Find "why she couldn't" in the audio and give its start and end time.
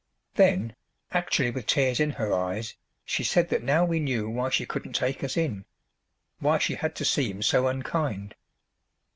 4.27-4.93